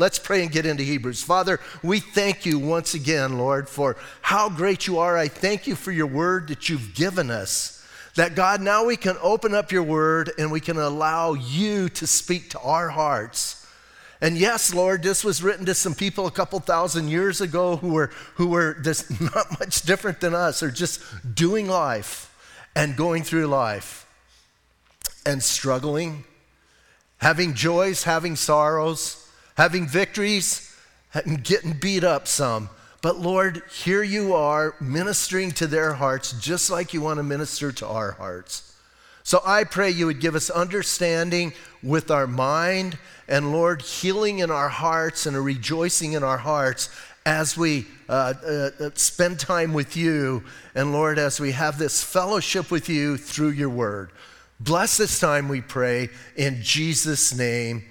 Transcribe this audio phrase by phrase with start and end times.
[0.00, 1.22] let's pray and get into Hebrews.
[1.22, 5.16] Father, we thank you once again, Lord, for how great you are.
[5.16, 7.76] I thank you for your word that you've given us.
[8.16, 12.06] That God, now we can open up your word and we can allow you to
[12.06, 13.66] speak to our hearts.
[14.22, 17.92] And yes, Lord, this was written to some people a couple thousand years ago who
[17.92, 21.02] were, who were just not much different than us, or just
[21.34, 22.34] doing life
[22.74, 24.06] and going through life
[25.26, 26.24] and struggling,
[27.18, 29.19] having joys, having sorrows,
[29.60, 30.74] having victories,
[31.12, 32.70] and getting beat up some.
[33.02, 37.70] But Lord, here you are ministering to their hearts just like you want to minister
[37.70, 38.74] to our hearts.
[39.22, 41.52] So I pray you would give us understanding
[41.82, 42.96] with our mind
[43.28, 46.88] and Lord, healing in our hearts and a rejoicing in our hearts
[47.26, 50.42] as we uh, uh, uh, spend time with you,
[50.74, 54.10] and Lord, as we have this fellowship with you through your word.
[54.58, 57.84] Bless this time, we pray, in Jesus' name.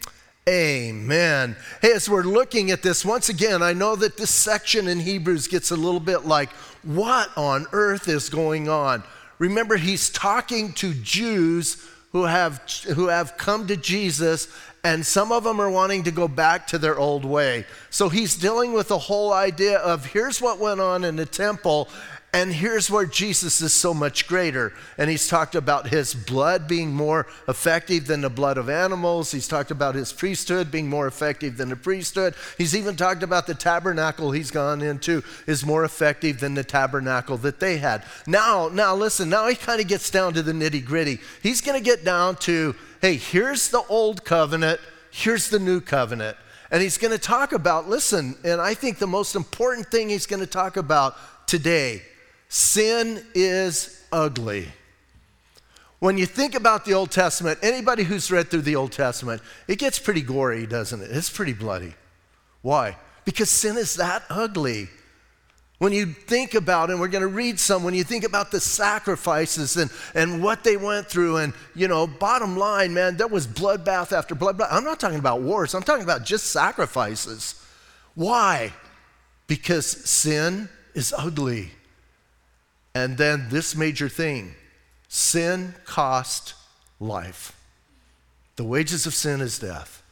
[0.50, 1.56] Amen.
[1.80, 5.48] Hey, as we're looking at this, once again, I know that this section in Hebrews
[5.48, 6.50] gets a little bit like,
[6.82, 9.04] what on earth is going on?
[9.38, 12.64] Remember, he's talking to Jews who have,
[12.96, 14.48] who have come to Jesus
[14.84, 17.66] and some of them are wanting to go back to their old way.
[17.92, 21.90] So he's dealing with the whole idea of here's what went on in the temple,
[22.32, 24.72] and here's where Jesus is so much greater.
[25.00, 29.32] And he's talked about his blood being more effective than the blood of animals.
[29.32, 32.36] He's talked about his priesthood being more effective than the priesthood.
[32.56, 37.38] He's even talked about the tabernacle he's gone into is more effective than the tabernacle
[37.38, 38.04] that they had.
[38.28, 41.20] Now, now listen, now he kind of gets down to the nitty gritty.
[41.42, 46.38] He's going to get down to hey, here's the old covenant, here's the new covenant.
[46.70, 50.28] And he's going to talk about, listen, and I think the most important thing he's
[50.28, 51.16] going to talk about
[51.48, 52.04] today
[52.50, 54.68] sin is ugly.
[56.00, 59.80] When you think about the Old Testament, anybody who's read through the Old Testament, it
[59.80, 61.12] gets pretty gory, doesn't it?
[61.12, 61.94] It's pretty bloody.
[62.62, 62.98] Why?
[63.26, 64.90] Because sin is that ugly.
[65.78, 68.60] When you think about, and we're going to read some, when you think about the
[68.60, 73.48] sacrifices and, and what they went through, and, you know, bottom line, man, there was
[73.48, 74.68] bloodbath after bloodbath.
[74.72, 77.66] I'm not talking about wars, I'm talking about just sacrifices.
[78.16, 78.74] Why?
[79.48, 81.72] Because sin is ugly.
[82.94, 84.56] And then this major thing
[85.08, 86.54] sin cost
[87.00, 87.56] life.
[88.56, 90.04] The wages of sin is death.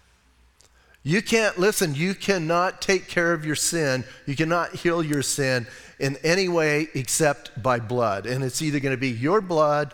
[1.04, 4.04] You can't, listen, you cannot take care of your sin.
[4.26, 5.66] You cannot heal your sin
[6.00, 8.26] in any way except by blood.
[8.26, 9.94] And it's either going to be your blood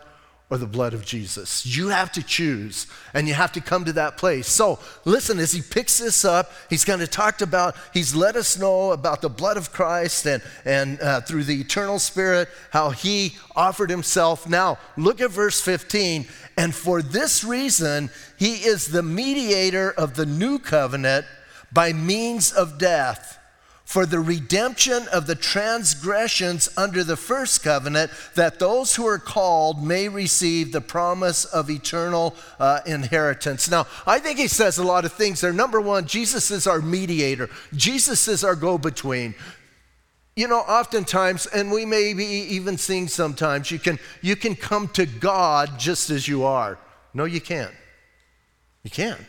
[0.53, 1.65] or the blood of Jesus.
[1.65, 4.47] You have to choose and you have to come to that place.
[4.47, 8.55] So, listen, as he picks this up, he's kind of talked about, he's let us
[8.59, 13.35] know about the blood of Christ and, and uh, through the eternal spirit, how he
[13.55, 14.47] offered himself.
[14.47, 16.27] Now, look at verse 15.
[16.55, 21.25] And for this reason, he is the mediator of the new covenant
[21.71, 23.39] by means of death
[23.93, 29.85] for the redemption of the transgressions under the first covenant, that those who are called
[29.85, 33.69] may receive the promise of eternal uh, inheritance.
[33.69, 35.53] Now, I think he says a lot of things there.
[35.53, 39.35] Number one, Jesus is our mediator, Jesus is our go between.
[40.35, 44.87] You know, oftentimes, and we may be even seeing sometimes, you can, you can come
[44.93, 46.79] to God just as you are.
[47.13, 47.75] No, you can't.
[48.81, 49.21] You can't.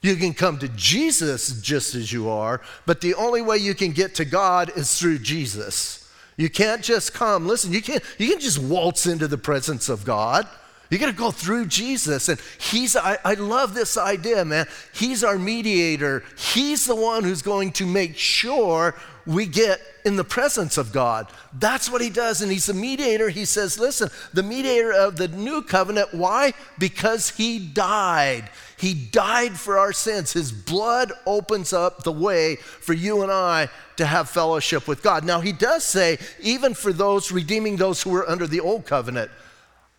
[0.00, 3.92] You can come to Jesus just as you are, but the only way you can
[3.92, 6.08] get to God is through Jesus.
[6.36, 7.48] You can't just come.
[7.48, 10.46] Listen, you can't you can just waltz into the presence of God.
[10.90, 12.28] You got to go through Jesus.
[12.28, 14.66] And he's, I, I love this idea, man.
[14.94, 16.24] He's our mediator.
[16.36, 18.94] He's the one who's going to make sure
[19.26, 21.26] we get in the presence of God.
[21.52, 22.40] That's what he does.
[22.40, 23.28] And he's the mediator.
[23.28, 26.14] He says, listen, the mediator of the new covenant.
[26.14, 26.54] Why?
[26.78, 28.48] Because he died.
[28.78, 30.32] He died for our sins.
[30.32, 35.24] His blood opens up the way for you and I to have fellowship with God.
[35.24, 39.30] Now, he does say, even for those redeeming those who were under the old covenant.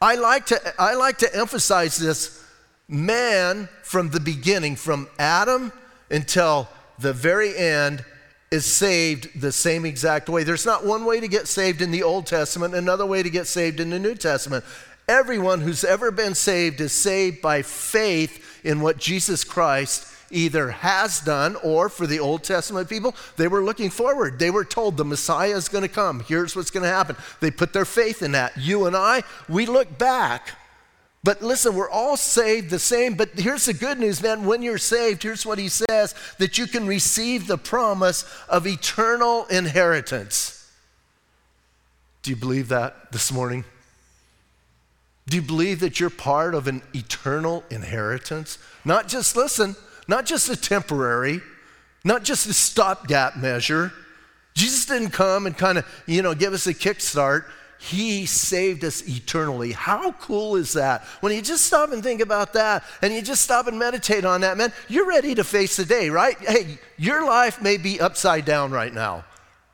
[0.01, 2.41] I like to, I like to emphasize this
[2.87, 5.73] man from the beginning, from Adam
[6.09, 6.69] until
[6.99, 8.05] the very end,
[8.49, 10.43] is saved the same exact way.
[10.43, 13.45] There's not one way to get saved in the Old Testament, another way to get
[13.45, 14.63] saved in the New Testament.
[15.07, 21.19] Everyone who's ever been saved is saved by faith in what Jesus Christ either has
[21.21, 24.39] done or for the Old Testament people, they were looking forward.
[24.39, 26.21] They were told the Messiah is going to come.
[26.21, 27.15] Here's what's going to happen.
[27.39, 28.57] They put their faith in that.
[28.57, 30.49] You and I, we look back.
[31.23, 33.15] But listen, we're all saved the same.
[33.15, 34.45] But here's the good news, man.
[34.45, 39.45] When you're saved, here's what he says that you can receive the promise of eternal
[39.47, 40.55] inheritance.
[42.21, 43.65] Do you believe that this morning?
[45.29, 48.57] Do you believe that you're part of an eternal inheritance?
[48.83, 49.75] Not just, listen,
[50.07, 51.41] not just a temporary,
[52.03, 53.93] not just a stopgap measure.
[54.55, 57.45] Jesus didn't come and kind of, you know, give us a kickstart.
[57.77, 59.71] He saved us eternally.
[59.71, 61.03] How cool is that?
[61.21, 64.41] When you just stop and think about that and you just stop and meditate on
[64.41, 66.37] that, man, you're ready to face the day, right?
[66.39, 69.25] Hey, your life may be upside down right now.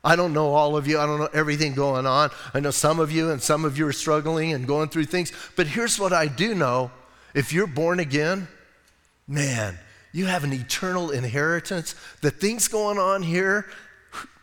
[0.06, 1.00] I don't know all of you.
[1.00, 2.30] I don't know everything going on.
[2.54, 5.32] I know some of you and some of you are struggling and going through things.
[5.56, 6.92] But here's what I do know
[7.34, 8.46] if you're born again,
[9.26, 9.76] man,
[10.12, 11.96] you have an eternal inheritance.
[12.22, 13.66] The things going on here,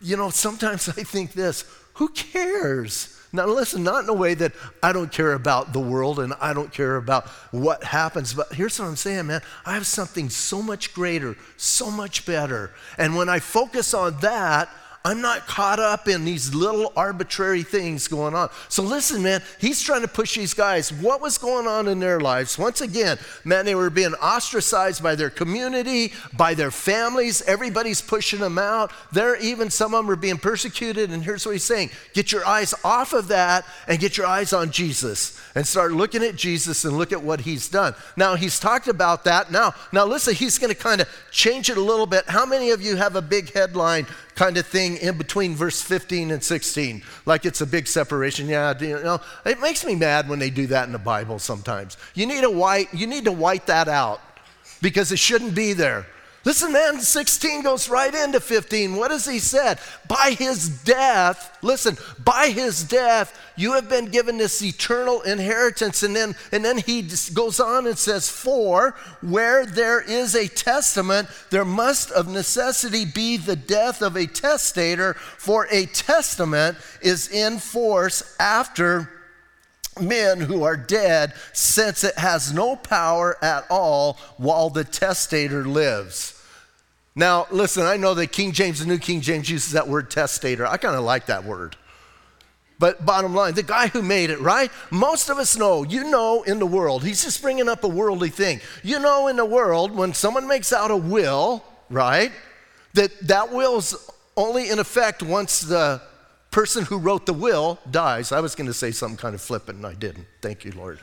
[0.02, 1.64] you know, sometimes I think this
[1.94, 3.18] who cares?
[3.32, 4.52] Now, listen, not in a way that
[4.82, 8.78] I don't care about the world and I don't care about what happens, but here's
[8.78, 9.40] what I'm saying, man.
[9.66, 12.72] I have something so much greater, so much better.
[12.96, 14.68] And when I focus on that,
[15.06, 18.48] I'm not caught up in these little arbitrary things going on.
[18.70, 20.90] So listen, man, he's trying to push these guys.
[20.94, 22.58] What was going on in their lives?
[22.58, 27.42] Once again, man, they were being ostracized by their community, by their families.
[27.42, 28.92] Everybody's pushing them out.
[29.12, 31.10] There, even some of them are being persecuted.
[31.10, 34.54] And here's what he's saying get your eyes off of that and get your eyes
[34.54, 37.94] on Jesus and start looking at Jesus and look at what he's done.
[38.16, 39.52] Now, he's talked about that.
[39.52, 42.24] Now, now listen, he's going to kind of change it a little bit.
[42.26, 46.30] How many of you have a big headline kind of thing in between verse 15
[46.30, 48.48] and 16, like it's a big separation.
[48.48, 51.96] Yeah, you know, it makes me mad when they do that in the Bible sometimes.
[52.14, 54.20] You need to white, you need to white that out
[54.82, 56.06] because it shouldn't be there.
[56.44, 58.96] Listen, man, 16 goes right into 15.
[58.96, 59.78] What has he said?
[60.06, 66.02] By his death, listen, by his death, you have been given this eternal inheritance.
[66.02, 71.28] And then, and then he goes on and says, For where there is a testament,
[71.48, 77.58] there must of necessity be the death of a testator, for a testament is in
[77.58, 79.08] force after
[79.98, 86.33] men who are dead, since it has no power at all while the testator lives.
[87.16, 90.66] Now, listen, I know that King James, the New King James, uses that word testator.
[90.66, 91.76] I kind of like that word.
[92.78, 94.70] But bottom line, the guy who made it, right?
[94.90, 98.30] Most of us know, you know, in the world, he's just bringing up a worldly
[98.30, 98.60] thing.
[98.82, 102.32] You know, in the world, when someone makes out a will, right,
[102.94, 106.02] that that will's only in effect once the
[106.50, 108.32] person who wrote the will dies.
[108.32, 110.26] I was going to say something kind of flippant, and I didn't.
[110.42, 110.98] Thank you, Lord.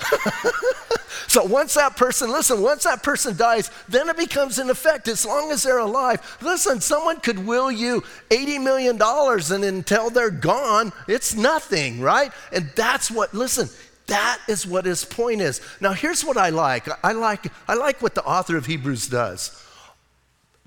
[1.28, 5.24] so once that person, listen, once that person dies, then it becomes in effect as
[5.24, 6.38] long as they're alive.
[6.42, 12.32] Listen, someone could will you $80 million and until they're gone, it's nothing, right?
[12.52, 13.68] And that's what, listen,
[14.06, 15.60] that is what his point is.
[15.80, 16.86] Now here's what I like.
[17.04, 19.60] I like I like what the author of Hebrews does.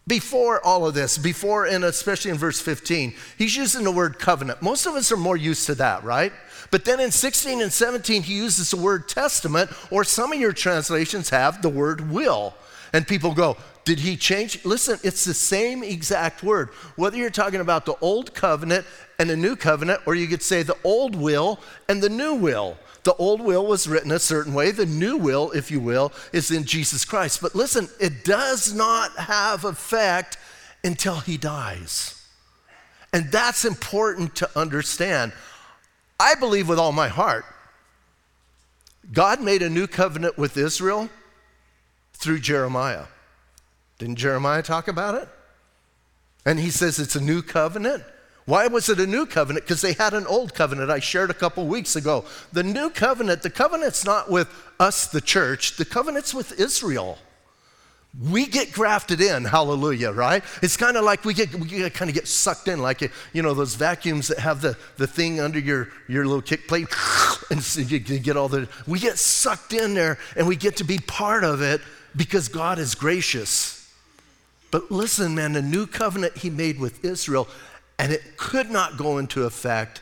[0.07, 4.61] Before all of this, before and especially in verse 15, he's using the word covenant.
[4.61, 6.31] Most of us are more used to that, right?
[6.71, 10.53] But then in 16 and 17, he uses the word testament, or some of your
[10.53, 12.55] translations have the word will.
[12.93, 14.63] And people go, did he change?
[14.65, 16.69] Listen, it's the same exact word.
[16.95, 18.85] Whether you're talking about the old covenant
[19.19, 22.77] and the new covenant, or you could say the old will and the new will.
[23.07, 24.71] The old will was written a certain way.
[24.71, 27.39] The new will, if you will, is in Jesus Christ.
[27.41, 30.37] But listen, it does not have effect
[30.83, 32.21] until he dies.
[33.13, 35.31] And that's important to understand.
[36.19, 37.45] I believe with all my heart,
[39.13, 41.07] God made a new covenant with Israel
[42.11, 43.05] through Jeremiah.
[43.99, 45.29] Didn't Jeremiah talk about it?
[46.45, 48.03] And he says it's a new covenant.
[48.47, 49.65] Why was it a new covenant?
[49.65, 52.23] Because they had an old covenant I shared a couple weeks ago.
[52.53, 54.47] The new covenant, the covenant's not with
[54.79, 57.17] us, the church, the covenant's with Israel.
[58.31, 59.43] We get grafted in.
[59.43, 60.45] Hallelujah right?
[60.63, 63.01] It's kind of like we get we get, kind of get sucked in like
[63.33, 66.87] you know those vacuums that have the, the thing under your your little kick plate
[67.51, 70.85] and so you get all the we get sucked in there and we get to
[70.85, 71.81] be part of it
[72.15, 73.93] because god is gracious.
[74.71, 77.49] But listen man the new covenant he made with israel
[77.99, 80.01] and it could not go into effect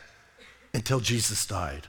[0.74, 1.86] until jesus died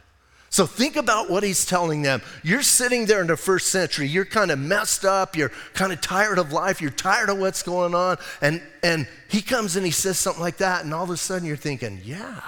[0.50, 2.22] so think about what he's telling them.
[2.42, 6.02] You're sitting there in the first century, you're kind of messed up, you're kind of
[6.02, 9.92] tired of life, you're tired of what's going on, and, and he comes and he
[9.92, 12.42] says something like that, and all of a sudden you're thinking, yeah.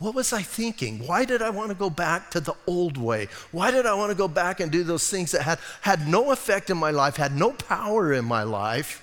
[0.00, 1.06] What was I thinking?
[1.06, 3.28] Why did I want to go back to the old way?
[3.50, 6.32] Why did I want to go back and do those things that had, had no
[6.32, 9.02] effect in my life, had no power in my life?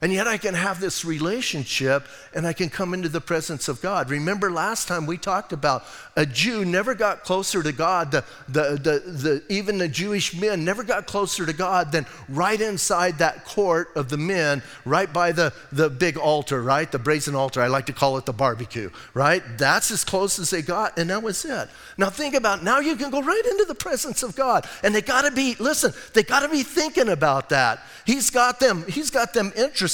[0.00, 3.82] And yet I can have this relationship and I can come into the presence of
[3.82, 4.10] God.
[4.10, 5.84] Remember last time we talked about
[6.16, 10.64] a Jew never got closer to God, the, the, the, the, even the Jewish men
[10.64, 15.32] never got closer to God than right inside that court of the men, right by
[15.32, 16.90] the, the big altar, right?
[16.90, 17.60] The brazen altar.
[17.60, 19.42] I like to call it the barbecue, right?
[19.56, 21.68] That's as close as they got, and that was it.
[21.96, 24.68] Now think about now you can go right into the presence of God.
[24.84, 27.80] And they gotta be, listen, they gotta be thinking about that.
[28.06, 29.87] He's got them, he's got them interested.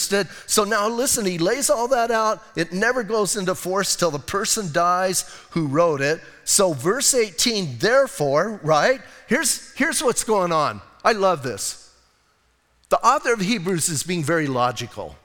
[0.47, 2.43] So now listen, he lays all that out.
[2.57, 6.21] It never goes into force till the person dies who wrote it.
[6.45, 9.01] So verse 18, therefore, right?
[9.27, 10.81] Here's, here's what's going on.
[11.05, 11.93] I love this.
[12.89, 15.17] The author of Hebrews is being very logical.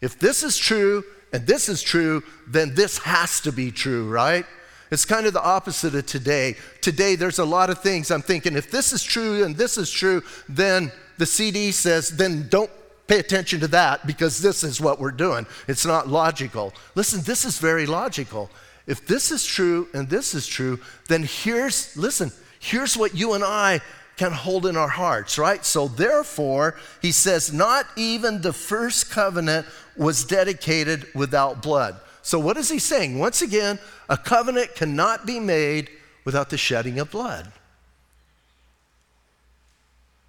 [0.00, 4.44] If this is true and this is true, then this has to be true, right?
[4.90, 6.56] It's kind of the opposite of today.
[6.80, 9.90] Today, there's a lot of things I'm thinking, if this is true and this is
[9.90, 12.70] true, then the CD says, then don't
[13.10, 15.44] pay attention to that because this is what we're doing.
[15.66, 16.72] It's not logical.
[16.94, 18.48] Listen, this is very logical.
[18.86, 23.42] If this is true and this is true, then here's, listen, here's what you and
[23.42, 23.80] I
[24.16, 25.64] can hold in our hearts, right?
[25.64, 31.96] So therefore, he says, not even the first covenant was dedicated without blood.
[32.22, 33.18] So what is he saying?
[33.18, 35.90] Once again, a covenant cannot be made
[36.24, 37.50] without the shedding of blood.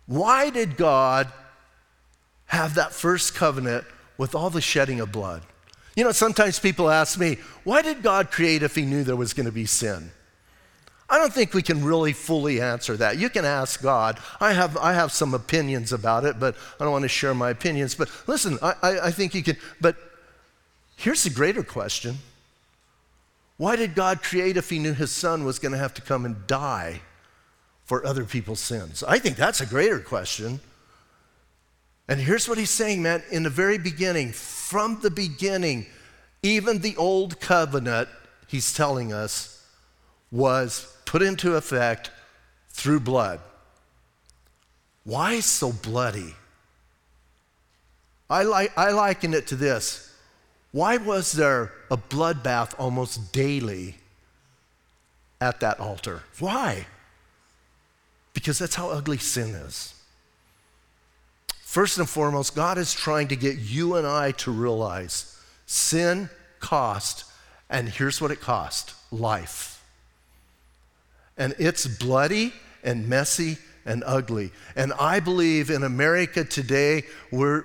[0.07, 1.31] Why did God
[2.51, 3.85] have that first covenant
[4.17, 5.41] with all the shedding of blood?
[5.95, 9.33] You know, sometimes people ask me, why did God create if he knew there was
[9.33, 10.11] going to be sin?
[11.09, 13.17] I don't think we can really fully answer that.
[13.17, 14.19] You can ask God.
[14.39, 17.49] I have, I have some opinions about it, but I don't want to share my
[17.49, 17.95] opinions.
[17.95, 19.55] But listen, I, I, I think you can.
[19.79, 19.95] But
[20.97, 22.17] here's the greater question
[23.57, 26.25] Why did God create if he knew his son was going to have to come
[26.25, 27.01] and die
[27.85, 29.03] for other people's sins?
[29.05, 30.61] I think that's a greater question.
[32.11, 33.23] And here's what he's saying, man.
[33.31, 35.85] In the very beginning, from the beginning,
[36.43, 38.09] even the old covenant,
[38.47, 39.65] he's telling us,
[40.29, 42.11] was put into effect
[42.69, 43.39] through blood.
[45.05, 46.35] Why so bloody?
[48.29, 50.13] I, like, I liken it to this.
[50.73, 53.95] Why was there a bloodbath almost daily
[55.39, 56.23] at that altar?
[56.39, 56.87] Why?
[58.33, 59.93] because that's how ugly sin is.
[61.71, 67.23] First and foremost, God is trying to get you and I to realize sin cost,
[67.69, 69.81] and here's what it cost life.
[71.37, 72.51] And it's bloody
[72.83, 74.51] and messy and ugly.
[74.75, 77.63] And I believe in America today, we're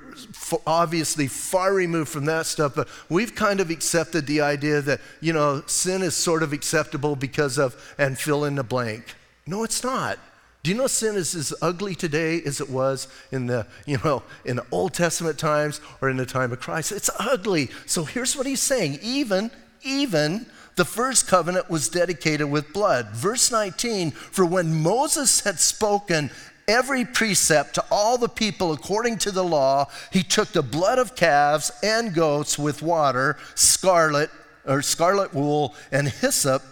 [0.69, 5.33] obviously far removed from that stuff, but we've kind of accepted the idea that, you
[5.33, 9.17] know, sin is sort of acceptable because of, and fill in the blank.
[9.49, 10.21] No, it's not.
[10.67, 14.25] Do you know sin is as ugly today as it was in the, you know,
[14.45, 16.91] in the Old Testament times or in the time of Christ?
[16.91, 17.71] It's ugly.
[17.87, 18.99] So here's what he's saying.
[19.01, 19.53] Even,
[19.85, 23.11] even the first covenant was dedicated with blood.
[23.11, 26.33] Verse 19, for when Moses had spoken
[26.67, 31.15] every precept to all the people according to the law, he took the blood of
[31.15, 34.31] calves and goats with water, scarlet
[34.65, 36.65] or scarlet wool and hyssop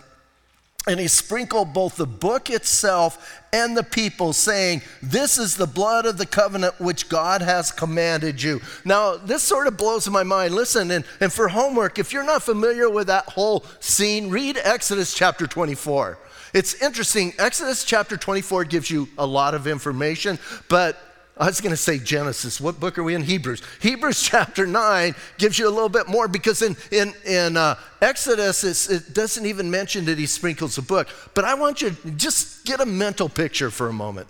[0.87, 6.07] and he sprinkled both the book itself and the people, saying, This is the blood
[6.07, 8.61] of the covenant which God has commanded you.
[8.85, 10.55] Now, this sort of blows my mind.
[10.55, 15.15] Listen, and, and for homework, if you're not familiar with that whole scene, read Exodus
[15.15, 16.19] chapter 24.
[16.53, 17.33] It's interesting.
[17.39, 20.39] Exodus chapter 24 gives you a lot of information,
[20.69, 22.61] but I was going to say Genesis.
[22.61, 23.23] What book are we in?
[23.23, 23.61] Hebrews.
[23.81, 28.89] Hebrews chapter 9 gives you a little bit more because in, in, in uh, Exodus,
[28.89, 31.09] it doesn't even mention that he sprinkles a book.
[31.35, 34.29] But I want you to just get a mental picture for a moment.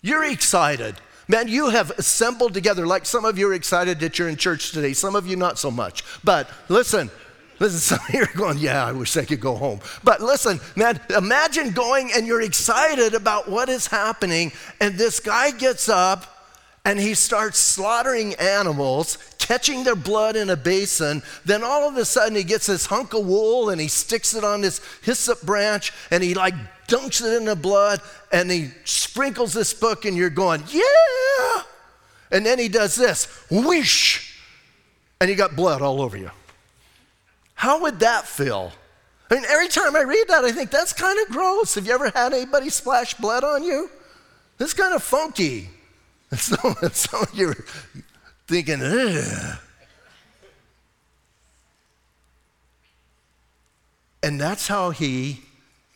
[0.00, 0.94] You're excited.
[1.26, 4.72] Man, you have assembled together, like some of you are excited that you're in church
[4.72, 6.02] today, some of you not so much.
[6.24, 7.10] But listen,
[7.60, 9.80] Listen, some of you are going, yeah, I wish I could go home.
[10.02, 14.50] But listen, man, imagine going and you're excited about what is happening,
[14.80, 16.26] and this guy gets up
[16.82, 21.22] and he starts slaughtering animals, catching their blood in a basin.
[21.44, 24.44] Then all of a sudden, he gets this hunk of wool and he sticks it
[24.44, 26.54] on this hyssop branch and he like
[26.88, 28.00] dunks it in the blood
[28.32, 31.62] and he sprinkles this book, and you're going, yeah.
[32.32, 34.36] And then he does this, whoosh,
[35.20, 36.30] and you got blood all over you.
[37.60, 38.72] How would that feel?
[39.30, 41.74] I mean, every time I read that, I think that's kind of gross.
[41.74, 43.90] Have you ever had anybody splash blood on you?
[44.58, 45.68] It's kind of funky.
[46.30, 47.64] And some, some of you are
[48.46, 49.58] thinking, ugh.
[54.22, 55.42] And that's how he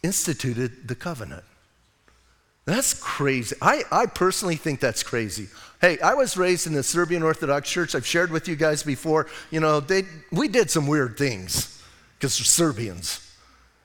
[0.02, 1.44] instituted the covenant.
[2.64, 3.56] That's crazy.
[3.60, 5.48] I, I personally think that's crazy.
[5.80, 7.94] Hey, I was raised in the Serbian Orthodox Church.
[7.94, 9.26] I've shared with you guys before.
[9.50, 11.82] You know, they, we did some weird things
[12.18, 13.20] because we're Serbians.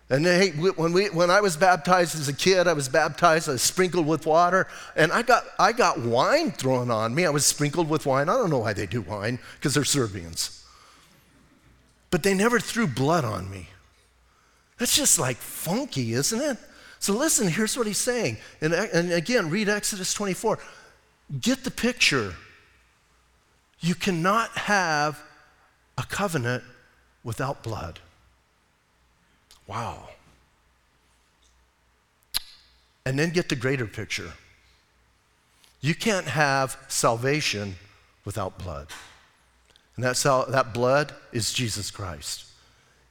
[0.09, 3.51] And hey, when, we, when I was baptized as a kid, I was baptized, I
[3.51, 7.25] was sprinkled with water, and I got, I got wine thrown on me.
[7.25, 8.27] I was sprinkled with wine.
[8.27, 10.65] I don't know why they do wine, because they're Serbians.
[12.09, 13.67] But they never threw blood on me.
[14.79, 16.57] That's just like funky, isn't it?
[17.00, 18.38] So listen, here's what he's saying.
[18.62, 20.60] And, and again, read Exodus 24.
[21.41, 22.36] Get the picture.
[23.79, 25.22] You cannot have
[25.98, 26.63] a covenant
[27.24, 28.00] without blood.
[29.65, 30.10] Wow.
[33.06, 34.34] And then get the greater picture.
[35.82, 37.75] You can't have salvation
[38.25, 38.88] without blood.
[39.96, 42.49] And that, sal- that blood is Jesus Christ.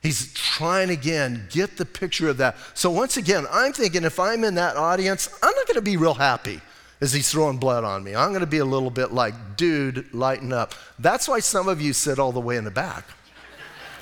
[0.01, 2.57] He's trying again, get the picture of that.
[2.75, 5.97] So, once again, I'm thinking if I'm in that audience, I'm not going to be
[5.97, 6.61] real happy
[7.01, 8.15] as he's throwing blood on me.
[8.15, 10.75] I'm going to be a little bit like, dude, lighten up.
[10.99, 13.05] That's why some of you sit all the way in the back.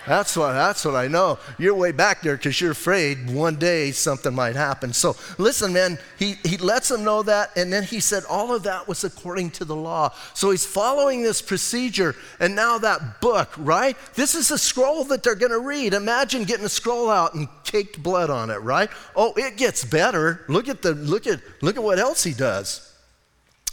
[0.07, 1.39] That's what, that's what I know.
[1.59, 4.93] You're way back there because you're afraid one day something might happen.
[4.93, 8.63] So listen, man, he, he lets them know that, and then he said all of
[8.63, 10.15] that was according to the law.
[10.35, 13.97] So he's following this procedure, and now that book, right?
[14.15, 15.93] This is a scroll that they're going to read.
[15.93, 18.91] Imagine getting a scroll out and caked blood on it, right?
[19.17, 20.45] Oh, it gets better.
[20.49, 22.86] Look at the look at look at what else he does.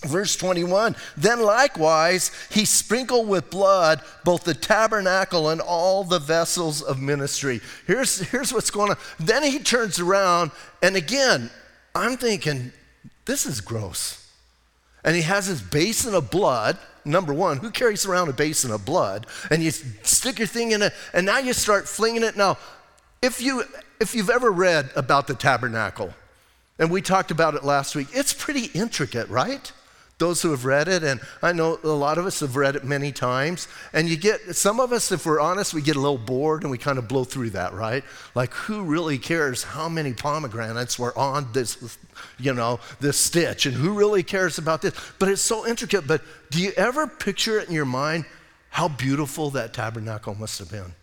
[0.04, 6.82] Verse 21 Then likewise he sprinkled with blood both the tabernacle and all the vessels
[6.82, 7.62] of ministry.
[7.88, 8.98] Here's, here's what's going on.
[9.20, 11.50] Then he turns around, and again,
[11.96, 12.72] I'm thinking,
[13.26, 14.20] this is gross.
[15.04, 16.78] And he has his basin of blood.
[17.06, 19.28] Number one, who carries around a basin of blood?
[19.52, 22.38] And you stick your thing in it, and now you start flinging it.
[22.38, 22.58] Now,
[23.22, 23.64] if, you,
[24.00, 26.14] if you've ever read about the tabernacle,
[26.80, 29.72] and we talked about it last week, it's pretty intricate, right?
[30.20, 32.84] Those who have read it, and I know a lot of us have read it
[32.84, 33.68] many times.
[33.94, 36.72] And you get, some of us, if we're honest, we get a little bored and
[36.72, 38.04] we kind of blow through that, right?
[38.36, 41.98] Like, who really cares how many pomegranates were on this,
[42.40, 43.66] you know, this stitch?
[43.66, 44.94] And who really cares about this?
[45.20, 46.08] But it's so intricate.
[46.08, 48.26] But do you ever picture it in your mind
[48.70, 50.94] how beautiful that tabernacle must have been?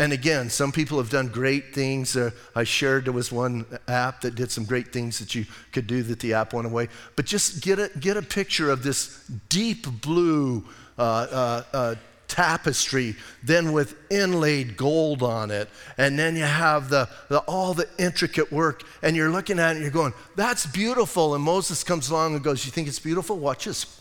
[0.00, 2.16] And again, some people have done great things.
[2.16, 5.86] Uh, I shared there was one app that did some great things that you could
[5.86, 6.88] do that the app went away.
[7.14, 10.64] But just get a, get a picture of this deep blue
[10.98, 11.94] uh, uh, uh,
[12.26, 13.14] tapestry,
[13.44, 15.68] then with inlaid gold on it.
[15.96, 18.82] And then you have the, the, all the intricate work.
[19.02, 21.36] And you're looking at it and you're going, that's beautiful.
[21.36, 23.38] And Moses comes along and goes, You think it's beautiful?
[23.38, 24.00] Watch this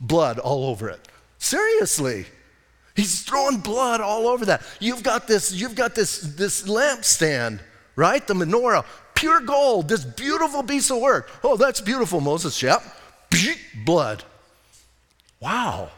[0.00, 1.00] blood all over it.
[1.38, 2.26] Seriously.
[2.96, 4.62] He's throwing blood all over that.
[4.80, 7.60] You've got this, you've got this, this lampstand,
[7.96, 8.26] right?
[8.26, 11.30] The menorah, pure gold, this beautiful piece of work.
[11.44, 12.60] Oh, that's beautiful, Moses.
[12.62, 12.82] Yep.
[13.84, 14.24] Blood.
[15.40, 15.90] Wow.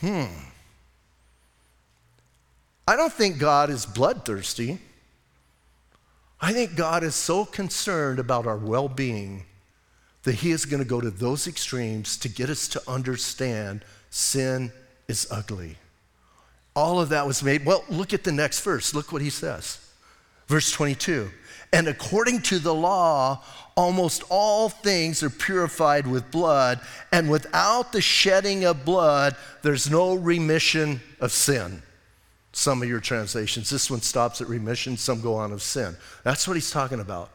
[0.00, 0.24] Hmm.
[2.88, 4.78] I don't think God is bloodthirsty.
[6.40, 9.44] I think God is so concerned about our well being
[10.22, 14.72] that He is going to go to those extremes to get us to understand sin
[15.10, 15.76] is ugly.
[16.74, 17.66] All of that was made.
[17.66, 18.94] Well, look at the next verse.
[18.94, 19.78] Look what he says.
[20.46, 21.30] Verse 22.
[21.72, 23.42] And according to the law,
[23.76, 26.80] almost all things are purified with blood,
[27.12, 31.82] and without the shedding of blood, there's no remission of sin.
[32.52, 35.96] Some of your translations, this one stops at remission, some go on of sin.
[36.24, 37.30] That's what he's talking about.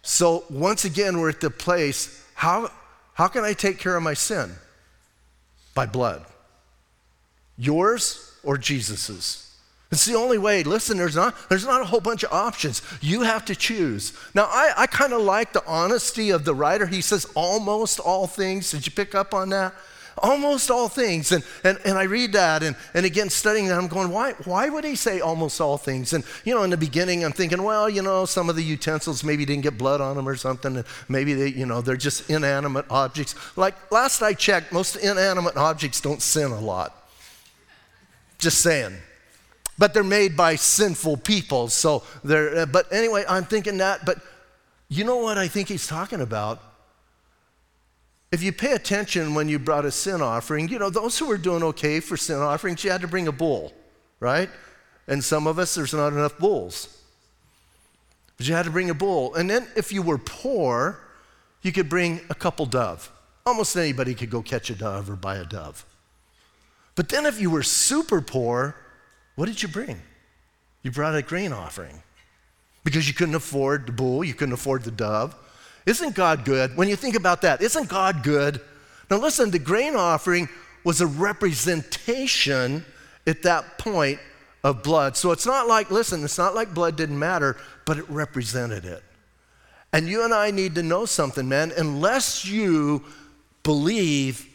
[0.00, 2.70] So, once again, we're at the place how,
[3.14, 4.52] how can I take care of my sin?
[5.76, 6.24] By blood.
[7.56, 9.44] Yours or Jesus's.
[9.92, 10.64] It's the only way.
[10.64, 12.82] Listen, there's not, there's not a whole bunch of options.
[13.00, 14.12] You have to choose.
[14.34, 16.86] Now, I, I kind of like the honesty of the writer.
[16.86, 18.72] He says almost all things.
[18.72, 19.72] Did you pick up on that?
[20.18, 21.32] Almost all things.
[21.32, 24.68] And, and, and I read that, and, and again, studying that, I'm going, why, why
[24.68, 26.12] would he say almost all things?
[26.12, 29.24] And, you know, in the beginning, I'm thinking, well, you know, some of the utensils
[29.24, 32.30] maybe didn't get blood on them or something, and maybe they, you know, they're just
[32.30, 33.34] inanimate objects.
[33.56, 37.08] Like last I checked, most inanimate objects don't sin a lot.
[38.38, 38.96] Just saying
[39.78, 41.68] but they're made by sinful people.
[41.68, 44.18] So they're, uh, but anyway, I'm thinking that, but
[44.88, 46.62] you know what I think he's talking about?
[48.32, 51.38] If you pay attention when you brought a sin offering, you know, those who were
[51.38, 53.72] doing okay for sin offerings, you had to bring a bull,
[54.20, 54.50] right?
[55.06, 57.00] And some of us, there's not enough bulls.
[58.36, 59.34] But you had to bring a bull.
[59.34, 60.98] And then if you were poor,
[61.62, 63.10] you could bring a couple dove.
[63.46, 65.86] Almost anybody could go catch a dove or buy a dove.
[66.96, 68.74] But then if you were super poor,
[69.36, 70.02] what did you bring?
[70.82, 72.02] You brought a grain offering.
[72.86, 75.34] because you couldn't afford the bull, you couldn't afford the dove.
[75.86, 76.76] Isn't God good?
[76.76, 78.60] When you think about that, isn't God good?
[79.08, 80.48] Now, listen, the grain offering
[80.82, 82.84] was a representation
[83.26, 84.18] at that point
[84.64, 85.16] of blood.
[85.16, 89.02] So it's not like, listen, it's not like blood didn't matter, but it represented it.
[89.92, 91.72] And you and I need to know something, man.
[91.76, 93.04] Unless you
[93.62, 94.46] believe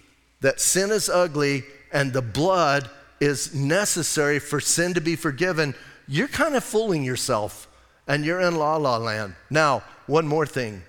[0.42, 1.64] that sin is ugly
[1.94, 2.90] and the blood
[3.22, 5.76] is necessary for sin to be forgiven,
[6.08, 7.68] you're kind of fooling yourself
[8.08, 9.36] and you're in la la land.
[9.50, 10.82] Now, one more thing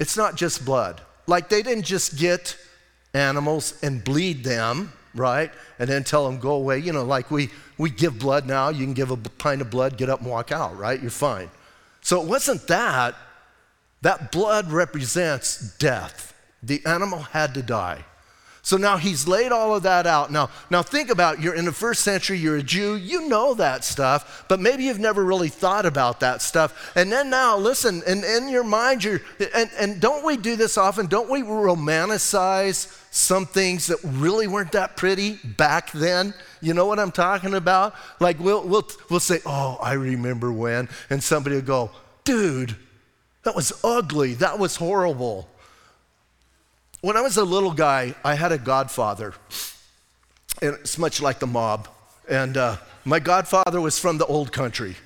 [0.00, 1.00] it's not just blood.
[1.26, 2.56] Like they didn't just get
[3.14, 5.52] animals and bleed them, right?
[5.78, 6.78] And then tell them go away.
[6.78, 9.96] You know, like we, we give blood now, you can give a pint of blood,
[9.96, 11.00] get up and walk out, right?
[11.00, 11.50] You're fine.
[12.00, 13.14] So it wasn't that.
[14.02, 16.34] That blood represents death.
[16.62, 18.04] The animal had to die.
[18.62, 20.30] So now he's laid all of that out.
[20.30, 23.84] Now, now think about you're in the first century, you're a Jew, you know that
[23.84, 26.92] stuff, but maybe you've never really thought about that stuff.
[26.94, 29.20] And then now, listen, and in your mind, you're,
[29.54, 31.06] and, and don't we do this often?
[31.06, 36.34] Don't we romanticize some things that really weren't that pretty back then?
[36.60, 37.94] You know what I'm talking about?
[38.20, 41.90] Like we'll, we'll, we'll say, oh, I remember when, and somebody will go,
[42.24, 42.76] dude,
[43.44, 45.48] that was ugly, that was horrible.
[47.00, 49.34] When I was a little guy, I had a godfather.
[50.60, 51.88] And it's much like the mob.
[52.28, 54.96] And uh, my godfather was from the old country.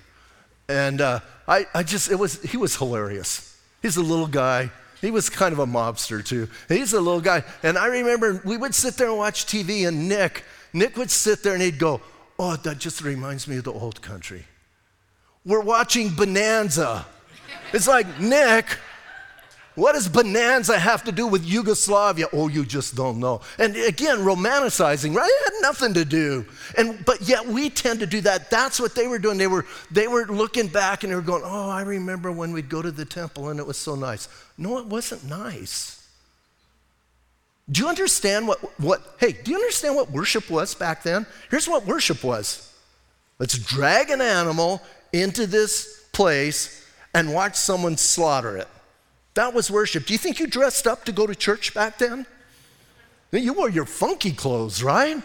[0.69, 3.57] And uh, I, I just, it was, he was hilarious.
[3.83, 4.71] He's a little guy.
[5.01, 6.49] He was kind of a mobster too.
[6.69, 7.45] He's a little guy.
[7.63, 11.43] And I remember we would sit there and watch TV, and Nick, Nick would sit
[11.43, 12.01] there and he'd go,
[12.39, 14.45] Oh, that just reminds me of the old country.
[15.45, 17.07] We're watching Bonanza.
[17.73, 18.79] It's like, Nick,
[19.75, 22.27] what does bonanza have to do with Yugoslavia?
[22.33, 23.41] Oh, you just don't know.
[23.59, 25.29] And again, romanticizing, right?
[25.29, 26.47] It had nothing to do.
[26.79, 28.51] And but yet we tend to do that.
[28.51, 29.37] That's what they were doing.
[29.37, 32.69] They were they were looking back and they were going, "Oh, I remember when we'd
[32.69, 36.07] go to the temple and it was so nice." No, it wasn't nice.
[37.69, 41.27] Do you understand what what hey, do you understand what worship was back then?
[41.51, 42.73] Here's what worship was.
[43.41, 44.83] Let's drag an animal
[45.13, 48.69] into this place and watch someone slaughter it.
[49.35, 50.07] That was worship.
[50.07, 52.27] Do you think you dressed up to go to church back then?
[53.33, 55.21] You wore your funky clothes, right?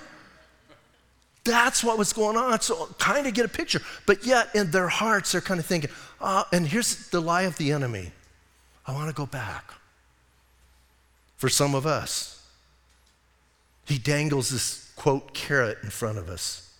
[1.43, 2.59] That's what was going on.
[2.61, 3.81] So, kind of get a picture.
[4.05, 7.57] But yet, in their hearts, they're kind of thinking, oh, and here's the lie of
[7.57, 8.11] the enemy
[8.85, 9.71] I want to go back.
[11.37, 12.43] For some of us,
[13.85, 16.73] he dangles this quote carrot in front of us.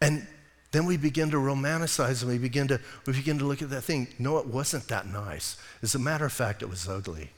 [0.00, 0.26] And
[0.72, 3.82] then we begin to romanticize and we begin to, we begin to look at that
[3.82, 4.08] thing.
[4.18, 5.56] No, it wasn't that nice.
[5.82, 7.30] As a matter of fact, it was ugly.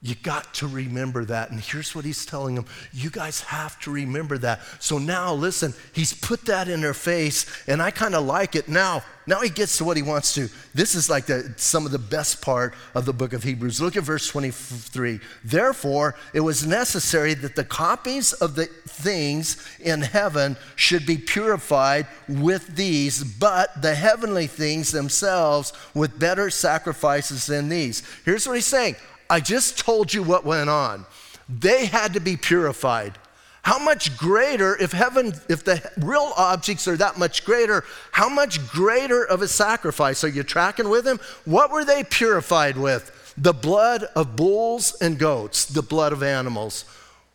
[0.00, 1.50] You got to remember that.
[1.50, 4.60] And here's what he's telling them you guys have to remember that.
[4.78, 8.68] So now, listen, he's put that in their face, and I kind of like it.
[8.68, 10.48] Now, now he gets to what he wants to.
[10.72, 13.80] This is like the, some of the best part of the book of Hebrews.
[13.80, 15.18] Look at verse 23.
[15.42, 22.06] Therefore, it was necessary that the copies of the things in heaven should be purified
[22.28, 28.04] with these, but the heavenly things themselves with better sacrifices than these.
[28.24, 28.94] Here's what he's saying
[29.30, 31.06] I just told you what went on.
[31.48, 33.18] They had to be purified.
[33.62, 38.66] How much greater, if heaven, if the real objects are that much greater, how much
[38.70, 40.24] greater of a sacrifice?
[40.24, 41.20] Are you tracking with him?
[41.44, 43.34] What were they purified with?
[43.36, 46.86] The blood of bulls and goats, the blood of animals.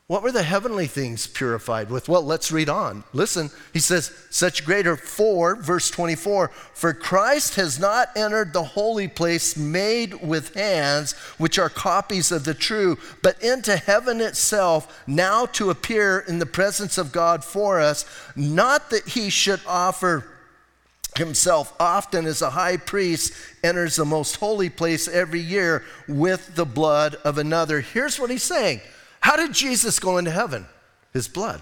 [0.07, 2.09] What were the heavenly things purified with?
[2.09, 3.05] Well, let's read on.
[3.13, 9.07] Listen, he says, such greater for, verse 24, for Christ has not entered the holy
[9.07, 15.45] place made with hands, which are copies of the true, but into heaven itself, now
[15.47, 20.25] to appear in the presence of God for us, not that he should offer
[21.15, 23.31] himself often as a high priest
[23.63, 27.79] enters the most holy place every year with the blood of another.
[27.79, 28.81] Here's what he's saying
[29.23, 30.65] how did Jesus go into heaven?
[31.13, 31.61] His blood.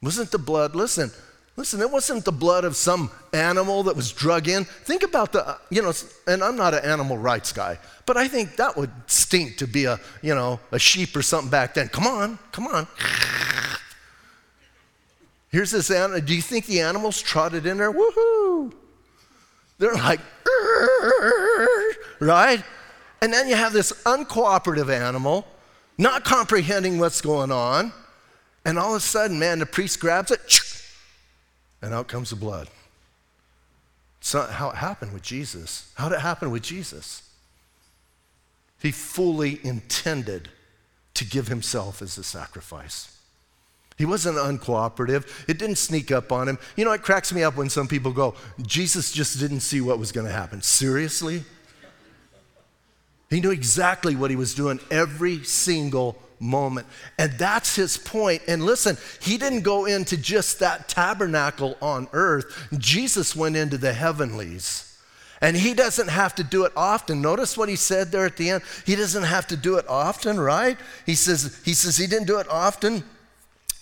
[0.00, 1.10] Wasn't the blood, listen,
[1.54, 4.64] listen, it wasn't the blood of some animal that was drug in.
[4.64, 5.92] Think about the, you know,
[6.26, 9.84] and I'm not an animal rights guy, but I think that would stink to be
[9.84, 11.88] a, you know, a sheep or something back then.
[11.88, 12.86] Come on, come on.
[15.50, 16.22] Here's this animal.
[16.22, 17.92] Do you think the animals trotted in there?
[17.92, 18.72] Woohoo!
[19.76, 20.20] They're like,
[22.18, 22.64] right?
[23.20, 25.46] And then you have this uncooperative animal
[25.98, 27.92] not comprehending what's going on.
[28.64, 30.60] And all of a sudden, man, the priest grabs it,
[31.82, 32.68] and out comes the blood.
[34.20, 35.92] It's not how it happened with Jesus.
[35.96, 37.22] How did it happen with Jesus?
[38.80, 40.50] He fully intended
[41.14, 43.16] to give himself as a sacrifice.
[43.96, 45.26] He wasn't uncooperative.
[45.48, 46.58] It didn't sneak up on him.
[46.76, 49.98] You know, it cracks me up when some people go, Jesus just didn't see what
[49.98, 50.62] was going to happen.
[50.62, 51.42] Seriously?
[53.30, 56.86] He knew exactly what he was doing every single moment.
[57.18, 58.42] And that's his point.
[58.48, 63.92] And listen, he didn't go into just that tabernacle on earth, Jesus went into the
[63.92, 64.84] heavenlies.
[65.40, 67.22] And he doesn't have to do it often.
[67.22, 68.62] Notice what he said there at the end.
[68.84, 70.76] He doesn't have to do it often, right?
[71.06, 73.04] He says he says he didn't do it often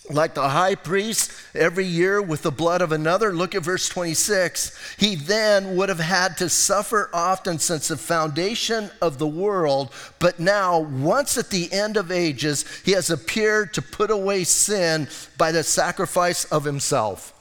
[0.09, 3.33] like the high priest every year with the blood of another.
[3.33, 4.95] Look at verse 26.
[4.97, 10.39] He then would have had to suffer often since the foundation of the world, but
[10.39, 15.51] now, once at the end of ages, he has appeared to put away sin by
[15.51, 17.33] the sacrifice of himself.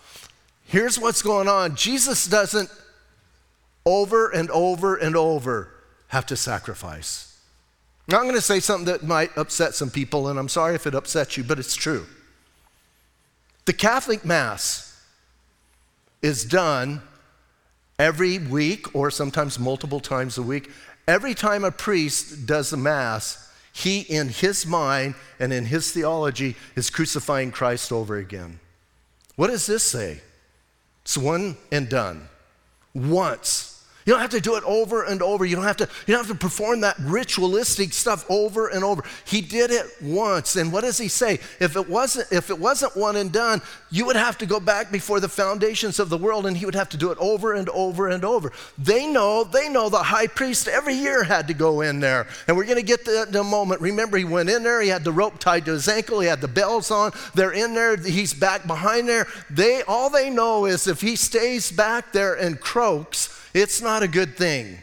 [0.64, 2.70] Here's what's going on Jesus doesn't
[3.84, 5.72] over and over and over
[6.08, 7.40] have to sacrifice.
[8.08, 10.86] Now, I'm going to say something that might upset some people, and I'm sorry if
[10.86, 12.06] it upsets you, but it's true.
[13.66, 14.96] The Catholic Mass
[16.22, 17.02] is done
[17.98, 20.70] every week or sometimes multiple times a week.
[21.08, 26.56] Every time a priest does the Mass, he, in his mind and in his theology,
[26.76, 28.60] is crucifying Christ over again.
[29.34, 30.20] What does this say?
[31.02, 32.28] It's one and done.
[32.94, 33.75] Once.
[34.06, 35.44] You don't have to do it over and over.
[35.44, 39.02] You don't have to, you don't have to perform that ritualistic stuff over and over.
[39.24, 40.54] He did it once.
[40.54, 41.40] And what does he say?
[41.58, 44.92] If it wasn't, if it wasn't one and done, you would have to go back
[44.92, 47.68] before the foundations of the world and he would have to do it over and
[47.70, 48.52] over and over.
[48.78, 52.28] They know, they know the high priest every year had to go in there.
[52.46, 53.80] And we're going to get to that in a moment.
[53.80, 56.40] Remember, he went in there, he had the rope tied to his ankle, he had
[56.40, 57.10] the bells on.
[57.34, 59.26] They're in there, he's back behind there.
[59.50, 64.08] They all they know is if he stays back there and croaks, it's not a
[64.08, 64.82] good thing.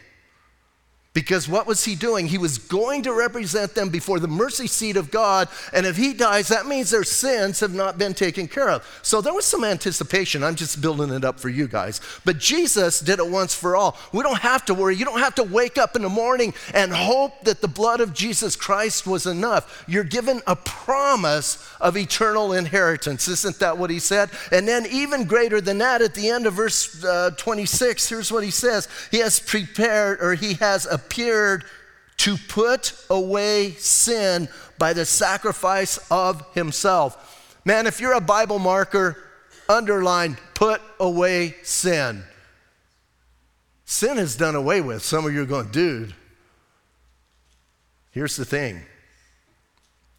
[1.13, 2.28] Because what was he doing?
[2.28, 6.12] He was going to represent them before the mercy seat of God, and if he
[6.12, 8.84] dies, that means their sins have not been taken care of.
[9.04, 10.43] So there was some anticipation.
[10.43, 12.02] I'm just building it up for you guys.
[12.26, 13.95] But Jesus did it once for all.
[14.12, 14.95] We don't have to worry.
[14.95, 18.13] You don't have to wake up in the morning and hope that the blood of
[18.13, 19.86] Jesus Christ was enough.
[19.88, 23.28] You're given a promise of eternal inheritance.
[23.28, 24.32] Isn't that what he said?
[24.52, 28.43] And then, even greater than that, at the end of verse uh, 26, here's what
[28.43, 31.66] he says He has prepared, or he has a appeared
[32.18, 37.60] to put away sin by the sacrifice of himself.
[37.66, 39.18] Man, if you're a Bible marker,
[39.68, 42.24] underline put away sin.
[43.86, 45.04] Sin is done away with.
[45.04, 46.13] Some of you are going, dude,
[48.12, 48.82] here's the thing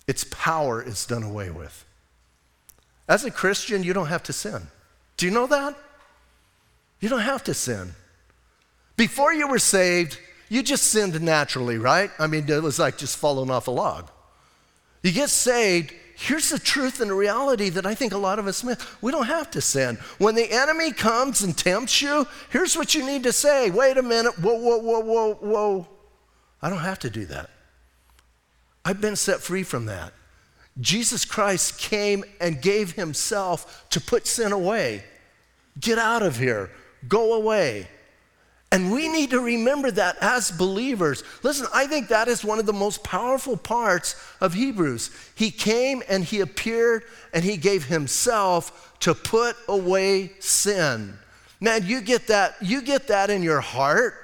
[0.06, 1.84] its power is done away with.
[3.08, 4.68] As a Christian, you don't have to sin.
[5.16, 5.76] Do you know that?
[7.00, 7.94] You don't have to sin.
[8.96, 12.10] Before you were saved, you just sinned naturally, right?
[12.18, 14.10] I mean, it was like just falling off a log.
[15.02, 18.46] You get saved, here's the truth and the reality that I think a lot of
[18.46, 18.78] us miss.
[19.02, 19.98] We don't have to sin.
[20.18, 24.02] When the enemy comes and tempts you, here's what you need to say wait a
[24.02, 25.88] minute, whoa, whoa, whoa, whoa, whoa.
[26.62, 27.50] I don't have to do that.
[28.84, 30.12] I've been set free from that.
[30.80, 35.04] Jesus Christ came and gave himself to put sin away.
[35.78, 36.70] Get out of here,
[37.08, 37.88] go away.
[38.74, 41.22] And we need to remember that as believers.
[41.44, 45.12] Listen, I think that is one of the most powerful parts of Hebrews.
[45.36, 51.16] He came and he appeared and he gave himself to put away sin.
[51.60, 54.14] Man, you get that, you get that in your heart.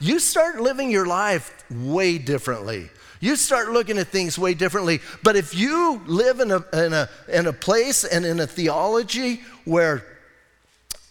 [0.00, 2.90] You start living your life way differently.
[3.20, 5.02] You start looking at things way differently.
[5.22, 9.42] But if you live in a, in a, in a place and in a theology
[9.64, 10.04] where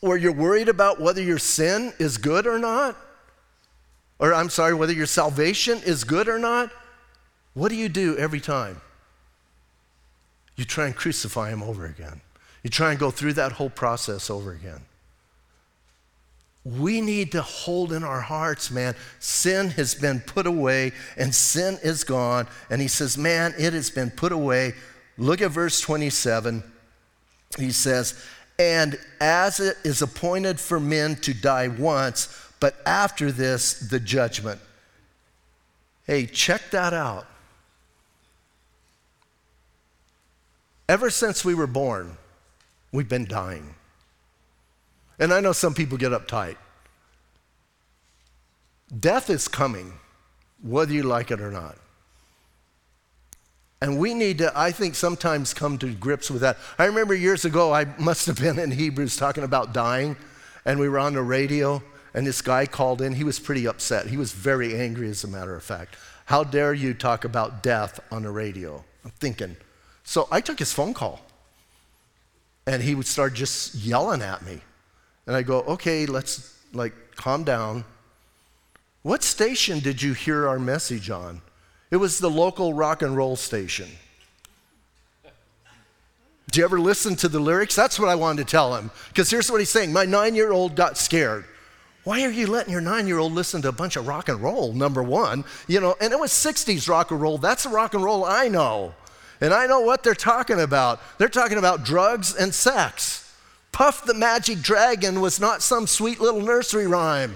[0.02, 2.96] or you're worried about whether your sin is good or not,
[4.20, 6.72] or I'm sorry, whether your salvation is good or not,
[7.54, 8.82] what do you do every time?
[10.56, 12.22] You try and crucify him over again.
[12.64, 14.82] You try and go through that whole process over again.
[16.66, 21.78] We need to hold in our hearts, man, sin has been put away and sin
[21.82, 22.48] is gone.
[22.70, 24.74] And he says, man, it has been put away.
[25.18, 26.62] Look at verse 27.
[27.58, 28.22] He says,
[28.60, 32.28] and as it is appointed for men to die once,
[32.60, 34.60] but after this, the judgment.
[36.06, 37.26] Hey, check that out.
[40.90, 42.18] Ever since we were born,
[42.92, 43.76] we've been dying.
[45.20, 46.58] And I know some people get uptight.
[49.00, 49.94] Death is coming,
[50.62, 51.78] whether you like it or not.
[53.82, 56.58] And we need to, I think, sometimes come to grips with that.
[56.78, 60.18] I remember years ago, I must have been in Hebrews talking about dying,
[60.66, 61.82] and we were on the radio,
[62.14, 63.14] and this guy called in.
[63.14, 64.08] He was pretty upset.
[64.08, 65.96] He was very angry, as a matter of fact.
[66.26, 68.84] How dare you talk about death on the radio?
[69.06, 69.56] I'm thinking.
[70.04, 71.22] So I took his phone call.
[72.70, 74.62] and he would start just yelling at me.
[75.26, 77.84] And I go, okay, let's like calm down.
[79.02, 81.42] What station did you hear our message on?
[81.92, 83.90] It was the local rock and roll station.
[86.52, 87.76] Do you ever listen to the lyrics?
[87.76, 88.92] That's what I wanted to tell him.
[89.10, 91.46] Because here's what he's saying My nine year old got scared.
[92.04, 94.42] Why are you letting your nine year old listen to a bunch of rock and
[94.42, 95.44] roll, number one?
[95.68, 97.38] You know, and it was 60s rock and roll.
[97.38, 98.96] That's the rock and roll I know.
[99.42, 101.00] And I know what they're talking about.
[101.18, 103.34] They're talking about drugs and sex.
[103.72, 107.36] Puff the Magic Dragon was not some sweet little nursery rhyme.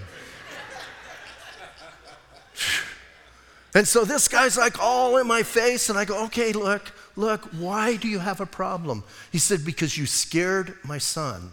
[3.73, 7.45] And so this guy's like all in my face, and I go, okay, look, look,
[7.53, 9.03] why do you have a problem?
[9.31, 11.51] He said, because you scared my son.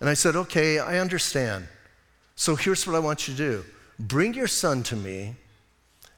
[0.00, 1.68] And I said, Okay, I understand.
[2.34, 3.64] So here's what I want you to do
[3.98, 5.34] bring your son to me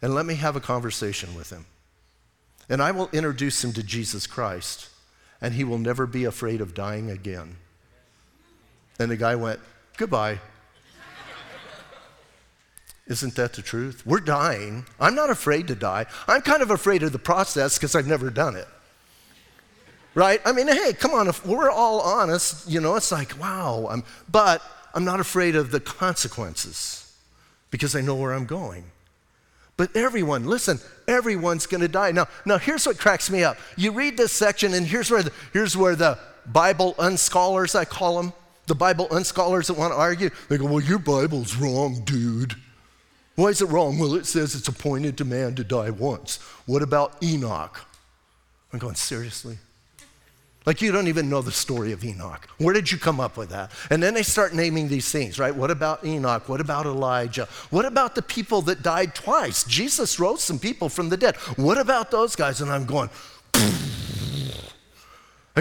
[0.03, 1.67] and let me have a conversation with him.
[2.69, 4.89] And I will introduce him to Jesus Christ,
[5.41, 7.57] and he will never be afraid of dying again.
[8.99, 9.61] And the guy went,
[9.97, 10.41] Goodbye.
[13.09, 14.07] Isn't that the truth?
[14.07, 14.85] We're dying.
[15.01, 16.07] I'm not afraid to die.
[16.27, 18.69] I'm kind of afraid of the process because I've never done it
[20.19, 20.41] right?
[20.45, 24.03] I mean, hey, come on, if we're all honest, you know, it's like, wow, I'm,
[24.31, 24.61] but
[24.93, 27.13] I'm not afraid of the consequences
[27.71, 28.85] because I know where I'm going.
[29.77, 32.11] But everyone, listen, everyone's going to die.
[32.11, 33.59] Now, now here's what cracks me up.
[33.77, 38.21] You read this section, and here's where the, here's where the Bible unscholars, I call
[38.21, 38.33] them,
[38.67, 42.57] the Bible unscholars that want to argue, they go, well, your Bible's wrong, dude.
[43.39, 44.01] Why is it wrong?
[44.01, 46.39] Well, it says it's appointed to man to die once.
[46.67, 47.81] What about Enoch?
[48.73, 49.59] I'm going, seriously?
[50.67, 52.49] Like you don't even know the story of Enoch.
[52.59, 53.71] Where did you come up with that?
[53.91, 55.55] And then they start naming these things, right?
[55.55, 56.49] What about Enoch?
[56.49, 57.47] What about Elijah?
[57.71, 59.63] What about the people that died twice?
[59.63, 61.37] Jesus rose some people from the dead.
[61.55, 62.61] What about those guys?
[62.61, 63.09] And I'm going,
[63.55, 63.71] I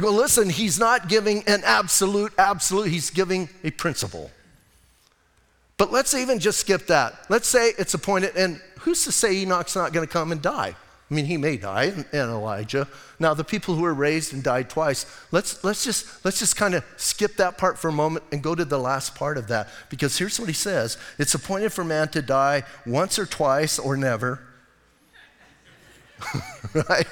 [0.01, 4.31] go, listen, he's not giving an absolute, absolute, he's giving a principle.
[5.77, 7.25] But let's even just skip that.
[7.29, 10.75] Let's say it's appointed, and who's to say Enoch's not going to come and die?
[11.09, 12.87] I mean, he may die, and, Elijah.
[13.17, 16.73] Now, the people who were raised and died twice, let's, let's just, let's just kind
[16.73, 19.69] of skip that part for a moment and go to the last part of that.
[19.89, 23.95] Because here's what he says It's appointed for man to die once or twice or
[23.95, 24.41] never.
[26.89, 27.07] right?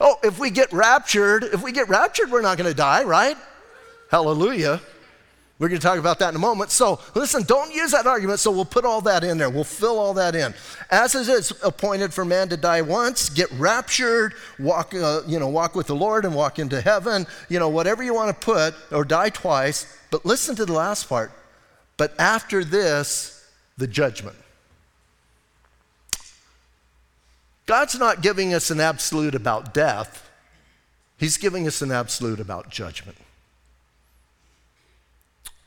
[0.00, 3.36] Oh, if we get raptured, if we get raptured, we're not going to die, right?
[4.10, 4.80] Hallelujah.
[5.58, 6.70] We're going to talk about that in a moment.
[6.70, 8.40] So, listen, don't use that argument.
[8.40, 9.48] So, we'll put all that in there.
[9.48, 10.52] We'll fill all that in.
[10.90, 15.48] As it is appointed for man to die once, get raptured, walk, uh, you know,
[15.48, 18.74] walk with the Lord and walk into heaven, you know, whatever you want to put,
[18.92, 19.86] or die twice.
[20.10, 21.32] But listen to the last part.
[21.96, 24.36] But after this, the judgment.
[27.64, 30.22] God's not giving us an absolute about death,
[31.18, 33.16] He's giving us an absolute about judgment.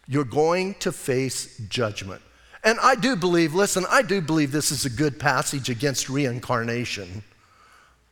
[0.09, 2.23] You're going to face judgment.
[2.63, 7.23] And I do believe, listen, I do believe this is a good passage against reincarnation.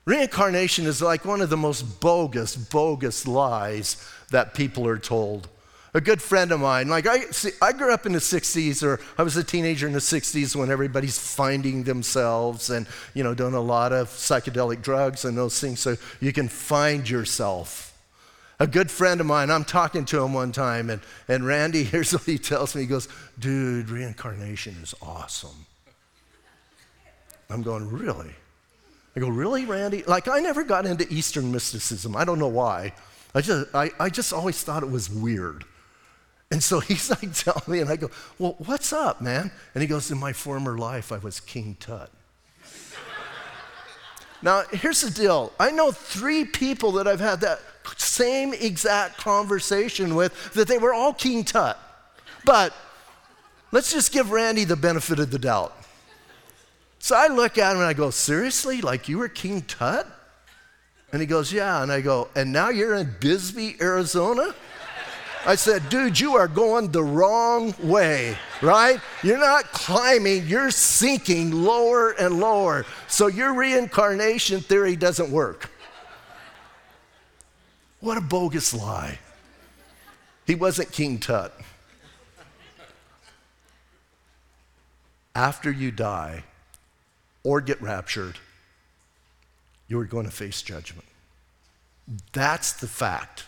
[0.05, 5.49] Reincarnation is like one of the most bogus, bogus lies that people are told.
[5.95, 8.99] A good friend of mine, like I, see, I grew up in the 60s, or
[9.17, 13.55] I was a teenager in the 60s when everybody's finding themselves and, you know, doing
[13.55, 17.96] a lot of psychedelic drugs and those things so you can find yourself.
[18.59, 22.11] A good friend of mine, I'm talking to him one time, and, and Randy, here's
[22.11, 22.81] what he tells me.
[22.81, 25.65] He goes, Dude, reincarnation is awesome.
[27.49, 28.33] I'm going, Really?
[29.15, 30.03] I go, Really, Randy?
[30.03, 32.15] Like, I never got into Eastern mysticism.
[32.15, 32.93] I don't know why.
[33.35, 35.63] I just, I, I just always thought it was weird.
[36.49, 39.51] And so he's like telling me, and I go, Well, what's up, man?
[39.75, 42.09] And he goes, In my former life, I was King Tut.
[44.41, 47.59] now, here's the deal I know three people that I've had that
[47.97, 51.77] same exact conversation with that they were all King Tut.
[52.45, 52.73] But
[53.71, 55.73] let's just give Randy the benefit of the doubt.
[56.99, 58.81] So I look at him and I go, Seriously?
[58.81, 60.07] Like you were King Tut?
[61.11, 61.83] And he goes, Yeah.
[61.83, 64.53] And I go, And now you're in Bisbee, Arizona?
[65.45, 68.99] I said, Dude, you are going the wrong way, right?
[69.23, 72.85] You're not climbing, you're sinking lower and lower.
[73.07, 75.69] So your reincarnation theory doesn't work.
[77.99, 79.19] What a bogus lie.
[80.45, 81.53] He wasn't King Tut.
[85.35, 86.43] After you die
[87.43, 88.39] or get raptured,
[89.87, 91.07] you're going to face judgment.
[92.33, 93.45] That's the fact.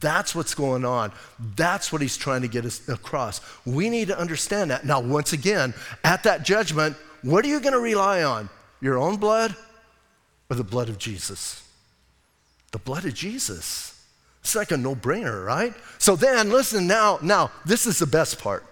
[0.00, 1.12] That's what's going on.
[1.56, 3.40] That's what he's trying to get us across.
[3.64, 4.84] We need to understand that.
[4.84, 8.48] Now, once again, at that judgment, what are you going to rely on?
[8.80, 9.56] Your own blood
[10.50, 11.62] or the blood of Jesus?
[12.72, 13.94] The blood of Jesus.
[14.40, 15.74] It's like a no brainer, right?
[15.98, 18.64] So then, listen now, now, this is the best part.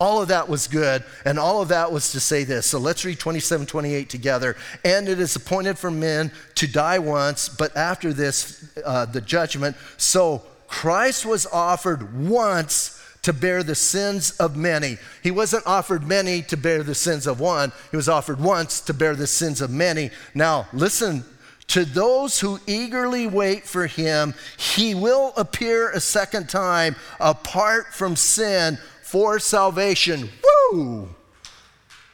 [0.00, 2.66] All of that was good, and all of that was to say this.
[2.66, 4.56] So let's read 27, 28 together.
[4.84, 9.76] And it is appointed for men to die once, but after this, uh, the judgment.
[9.96, 14.98] So Christ was offered once to bear the sins of many.
[15.22, 18.94] He wasn't offered many to bear the sins of one, he was offered once to
[18.94, 20.10] bear the sins of many.
[20.32, 21.24] Now, listen
[21.68, 28.16] to those who eagerly wait for him, he will appear a second time apart from
[28.16, 30.28] sin for salvation.
[30.72, 31.08] Woo!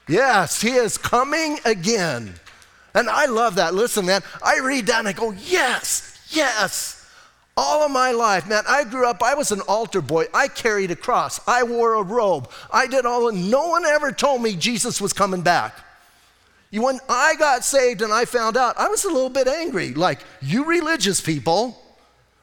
[0.09, 2.35] Yes, he is coming again.
[2.95, 3.75] And I love that.
[3.75, 7.01] Listen, man, I read that and I go, yes, yes.
[7.57, 10.27] All of my life, man, I grew up, I was an altar boy.
[10.35, 11.41] I carried a cross.
[11.47, 12.51] I wore a robe.
[12.73, 15.77] I did all, no one ever told me Jesus was coming back.
[16.81, 19.95] When I got saved and I found out, I was a little bit angry.
[19.95, 21.81] Like, you religious people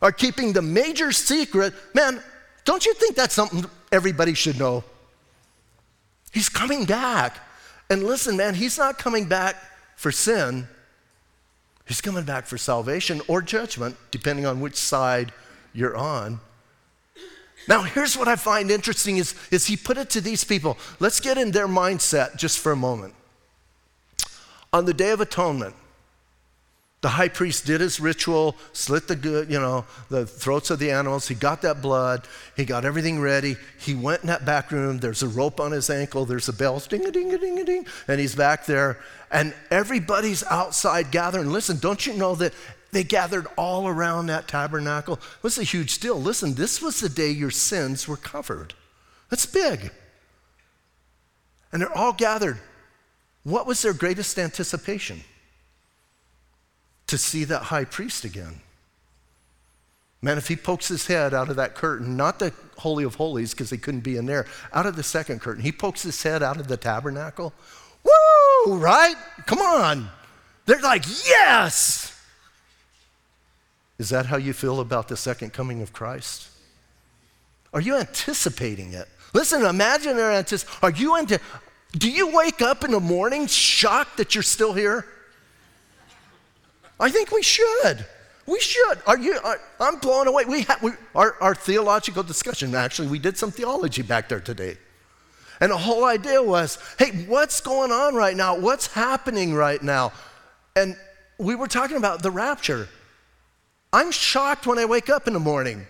[0.01, 1.73] are keeping the major secret.
[1.93, 2.23] Man,
[2.63, 4.83] don't you think that's something everybody should know?
[6.31, 7.37] He's coming back.
[7.89, 9.57] And listen, man, he's not coming back
[9.97, 10.67] for sin.
[11.85, 15.33] He's coming back for salvation or judgment, depending on which side
[15.73, 16.39] you're on.
[17.67, 20.77] Now, here's what I find interesting is, is he put it to these people.
[20.99, 23.13] Let's get in their mindset just for a moment.
[24.73, 25.75] On the Day of Atonement,
[27.01, 30.91] the high priest did his ritual, slit the good, you know, the throats of the
[30.91, 31.27] animals.
[31.27, 32.27] He got that blood.
[32.55, 33.55] He got everything ready.
[33.79, 34.99] He went in that back room.
[34.99, 36.25] There's a rope on his ankle.
[36.25, 38.99] There's a bell, ding a ding a ding a ding, and he's back there.
[39.31, 41.49] And everybody's outside gathering.
[41.49, 42.53] Listen, don't you know that
[42.91, 45.15] they gathered all around that tabernacle?
[45.15, 46.21] It was a huge deal.
[46.21, 48.75] Listen, this was the day your sins were covered.
[49.29, 49.91] That's big.
[51.71, 52.59] And they're all gathered.
[53.43, 55.21] What was their greatest anticipation?
[57.07, 58.61] To see that high priest again.
[60.21, 63.51] Man, if he pokes his head out of that curtain, not the Holy of Holies,
[63.51, 66.43] because he couldn't be in there, out of the second curtain, he pokes his head
[66.43, 67.53] out of the tabernacle.
[68.03, 69.15] Woo, right?
[69.47, 70.09] Come on.
[70.67, 72.07] They're like, yes.
[73.97, 76.49] Is that how you feel about the second coming of Christ?
[77.73, 79.07] Are you anticipating it?
[79.33, 80.79] Listen, imagine they're anticipating.
[80.83, 81.39] Are you into?
[81.97, 85.05] Do you wake up in the morning shocked that you're still here?
[86.99, 88.05] I think we should.
[88.47, 88.99] We should.
[89.05, 89.39] Are you?
[89.43, 90.45] Are, I'm blown away.
[90.45, 92.73] We, ha, we our, our theological discussion.
[92.75, 94.77] Actually, we did some theology back there today,
[95.59, 98.57] and the whole idea was, hey, what's going on right now?
[98.57, 100.11] What's happening right now?
[100.75, 100.95] And
[101.37, 102.87] we were talking about the rapture.
[103.93, 105.85] I'm shocked when I wake up in the morning.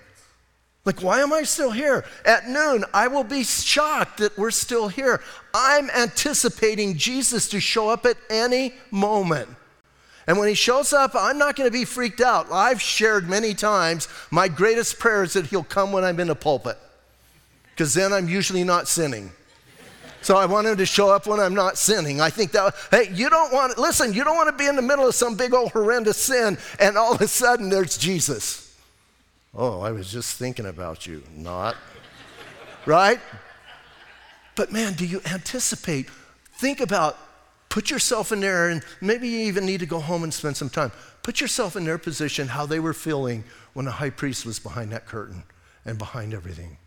[0.84, 2.04] Like, why am I still here?
[2.26, 5.22] At noon, I will be shocked that we're still here.
[5.54, 9.50] I'm anticipating Jesus to show up at any moment.
[10.26, 12.52] And when he shows up, I'm not going to be freaked out.
[12.52, 16.36] I've shared many times my greatest prayer is that he'll come when I'm in a
[16.36, 16.78] pulpit,
[17.72, 19.32] because then I'm usually not sinning.
[20.24, 22.22] So I want him to show up when I'm not sinning.
[22.22, 24.82] I think that, hey, you don't want, listen, you don't want to be in the
[24.82, 28.71] middle of some big old horrendous sin and all of a sudden there's Jesus.
[29.54, 31.24] Oh, I was just thinking about you.
[31.36, 31.76] Not.
[32.86, 33.20] right?
[34.56, 36.10] But man, do you anticipate?
[36.54, 37.18] Think about,
[37.70, 40.70] put yourself in there, and maybe you even need to go home and spend some
[40.70, 40.92] time.
[41.24, 43.44] Put yourself in their position, how they were feeling
[43.74, 45.44] when the high priest was behind that curtain
[45.86, 46.78] and behind everything.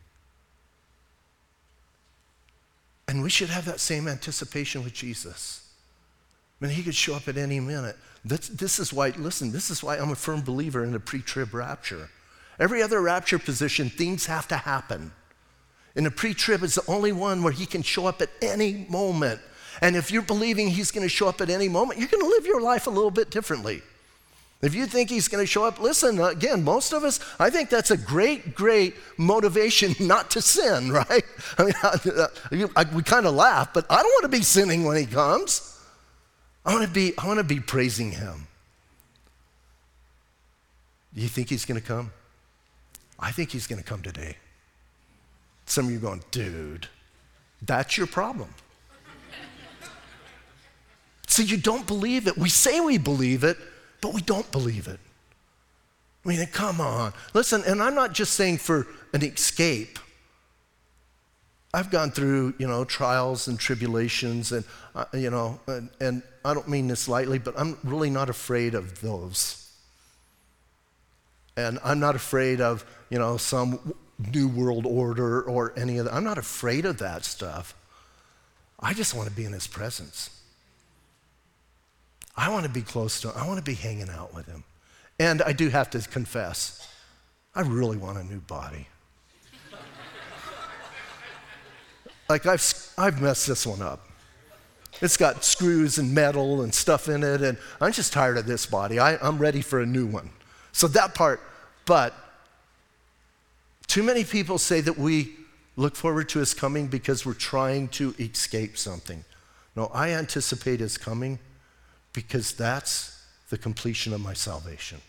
[3.07, 5.69] And we should have that same anticipation with Jesus.
[6.61, 7.97] I mean, he could show up at any minute.
[8.25, 11.21] This, this is why, listen, this is why I'm a firm believer in the pre
[11.21, 12.09] trib rapture.
[12.59, 15.13] Every other rapture position, things have to happen.
[15.97, 18.87] And the pre trib, is the only one where he can show up at any
[18.89, 19.41] moment.
[19.81, 22.29] And if you're believing he's going to show up at any moment, you're going to
[22.29, 23.83] live your life a little bit differently.
[24.63, 27.69] If you think he's going to show up, listen, again, most of us, I think
[27.69, 31.25] that's a great, great motivation not to sin, right?
[31.59, 34.85] I mean, I, I, we kind of laugh, but I don't want to be sinning
[34.85, 35.71] when he comes.
[36.65, 38.47] I want to be, I want to be praising him.
[41.15, 42.11] Do you think he's going to come?
[43.19, 44.37] I think he's going to come today.
[45.67, 46.89] Some of you are going, dude,
[47.63, 48.51] that's your problem.
[51.27, 52.37] so you don't believe it.
[52.37, 53.57] We say we believe it,
[54.01, 55.01] but we don't believe it.
[56.25, 57.13] I mean, come on.
[57.35, 59.99] Listen, and I'm not just saying for an escape.
[61.75, 66.55] I've gone through, you know, trials and tribulations, and, uh, you know, and, and I
[66.55, 69.61] don't mean this lightly, but I'm really not afraid of those.
[71.57, 72.85] And I'm not afraid of,
[73.15, 73.95] you know, some
[74.33, 76.15] new world order or any of that.
[76.15, 77.73] I'm not afraid of that stuff.
[78.81, 80.31] I just want to be in his presence.
[82.37, 83.35] I want to be close to him.
[83.37, 84.65] I want to be hanging out with him.
[85.21, 86.89] And I do have to confess,
[87.55, 88.89] I really want a new body.
[92.29, 94.09] like, I've, I've messed this one up.
[95.01, 98.67] It's got screws and metal and stuff in it, and I'm just tired of this
[98.67, 98.99] body.
[98.99, 100.31] I, I'm ready for a new one.
[100.73, 101.41] So, that part,
[101.87, 102.13] but
[103.87, 105.37] too many people say that we
[105.77, 109.25] look forward to his coming because we're trying to escape something.
[109.77, 111.39] No, I anticipate his coming
[112.13, 115.01] because that's the completion of my salvation.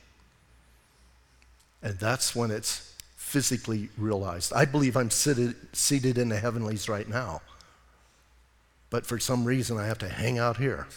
[1.82, 4.54] And that's when it's physically realized.
[4.54, 7.42] I believe I'm seated, seated in the heavenlies right now.
[8.90, 10.88] But for some reason, I have to hang out here.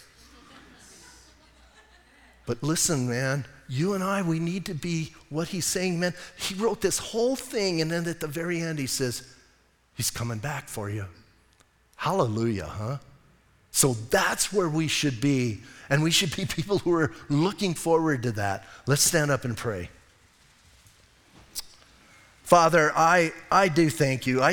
[2.47, 6.15] But listen, man, you and I, we need to be what he's saying, man.
[6.37, 9.35] He wrote this whole thing, and then at the very end, he says,
[9.95, 11.07] He's coming back for you.
[11.97, 12.99] Hallelujah, huh?
[13.73, 15.59] So that's where we should be.
[15.91, 18.65] And we should be people who are looking forward to that.
[18.87, 19.91] Let's stand up and pray.
[22.45, 24.41] Father, I, I do thank you.
[24.41, 24.53] I,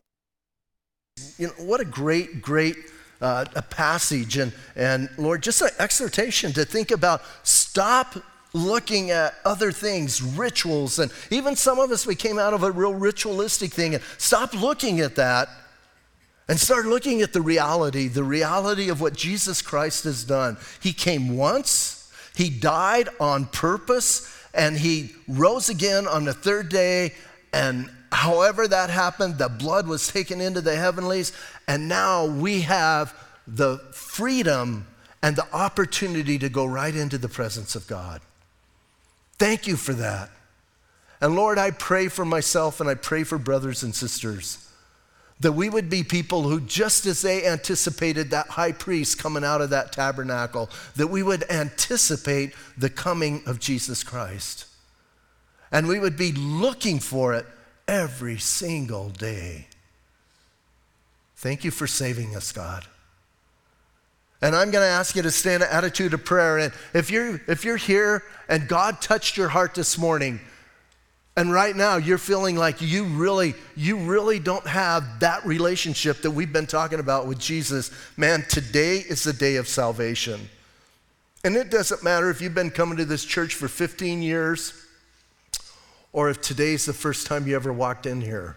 [1.38, 2.76] you know, what a great, great
[3.22, 4.38] uh, a passage.
[4.38, 8.16] And, and Lord, just an exhortation to think about stop
[8.56, 12.72] looking at other things, rituals, and even some of us, we came out of a
[12.72, 13.94] real ritualistic thing.
[13.94, 15.50] And stop looking at that
[16.48, 20.58] and start looking at the reality, the reality of what Jesus Christ has done.
[20.80, 27.14] He came once, He died on purpose, and He rose again on the third day
[27.56, 31.32] and however that happened, the blood was taken into the heavenlies,
[31.68, 33.14] and now we have
[33.48, 34.86] the freedom
[35.24, 38.22] and the opportunity to go right into the presence of God.
[39.38, 40.30] Thank you for that.
[41.22, 44.66] And Lord, I pray for myself and I pray for brothers and sisters
[45.40, 49.62] that we would be people who, just as they anticipated that high priest coming out
[49.62, 54.66] of that tabernacle, that we would anticipate the coming of Jesus Christ.
[55.72, 57.46] And we would be looking for it
[57.88, 59.68] every single day.
[61.36, 62.86] Thank you for saving us, God.
[64.42, 66.58] And I'm going to ask you to stay in an attitude of prayer.
[66.58, 70.40] And if you're, if you're here and God touched your heart this morning,
[71.38, 76.32] and right now you're feeling like you really, you really don't have that relationship that
[76.32, 80.50] we've been talking about with Jesus, man, today is the day of salvation.
[81.44, 84.86] And it doesn't matter if you've been coming to this church for 15 years
[86.14, 88.56] or if today's the first time you ever walked in here.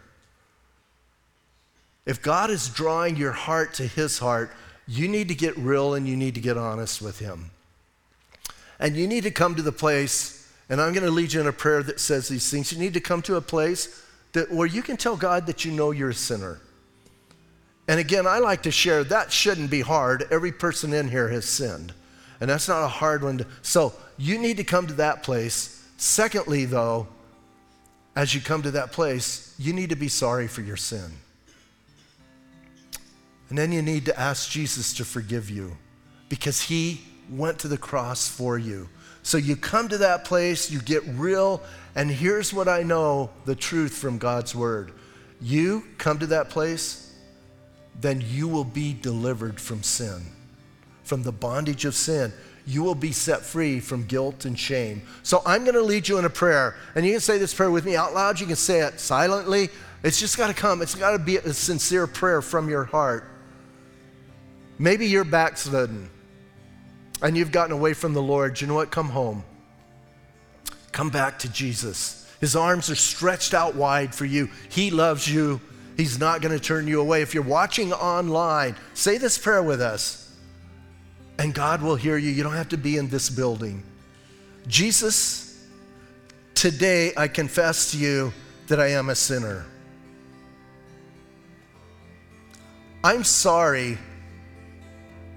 [2.07, 4.53] If God is drawing your heart to His heart,
[4.89, 7.51] you need to get real and you need to get honest with Him.
[8.81, 11.47] And you need to come to the place, and I'm going to lead you in
[11.47, 12.73] a prayer that says these things.
[12.73, 15.73] You need to come to a place that, where you can tell God that you
[15.73, 16.61] know you're a sinner.
[17.87, 20.27] And again, I like to share that shouldn't be hard.
[20.31, 21.93] Every person in here has sinned.
[22.41, 23.47] And that's not a hard one to.
[23.63, 25.85] So you need to come to that place.
[25.97, 27.09] Secondly, though,
[28.15, 31.11] as you come to that place, you need to be sorry for your sin.
[33.49, 35.77] And then you need to ask Jesus to forgive you
[36.29, 38.89] because he went to the cross for you.
[39.23, 41.63] So you come to that place, you get real,
[41.95, 44.93] and here's what I know the truth from God's word.
[45.41, 47.15] You come to that place,
[48.01, 50.23] then you will be delivered from sin,
[51.05, 52.33] from the bondage of sin
[52.69, 55.01] you will be set free from guilt and shame.
[55.23, 56.77] So I'm going to lead you in a prayer.
[56.95, 58.39] And you can say this prayer with me out loud.
[58.39, 59.71] You can say it silently.
[60.03, 60.83] It's just got to come.
[60.83, 63.25] It's got to be a sincere prayer from your heart.
[64.79, 66.11] Maybe you're backslidden
[67.21, 68.61] and you've gotten away from the Lord.
[68.61, 68.91] You know what?
[68.91, 69.45] Come home.
[70.93, 72.31] Come back to Jesus.
[72.41, 74.49] His arms are stretched out wide for you.
[74.69, 75.61] He loves you.
[75.97, 77.23] He's not going to turn you away.
[77.23, 80.29] If you're watching online, say this prayer with us
[81.39, 82.31] and God will hear you.
[82.31, 83.83] You don't have to be in this building.
[84.67, 85.65] Jesus,
[86.55, 88.33] today I confess to you
[88.69, 89.65] that I am a sinner.
[93.03, 93.99] I'm sorry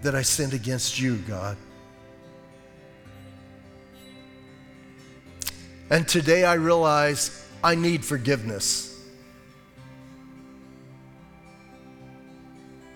[0.01, 1.57] that I sinned against you, God.
[5.89, 8.87] And today I realize I need forgiveness.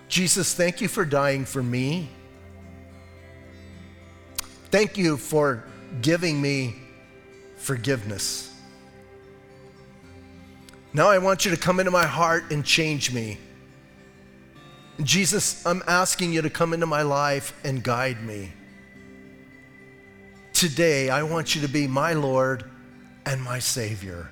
[0.08, 2.08] Jesus, thank you for dying for me.
[4.70, 5.64] Thank you for
[6.00, 6.74] giving me
[7.56, 8.54] forgiveness.
[10.92, 13.36] Now I want you to come into my heart and change me.
[15.02, 18.52] Jesus, I'm asking you to come into my life and guide me.
[20.52, 22.64] Today, I want you to be my Lord
[23.26, 24.30] and my Savior.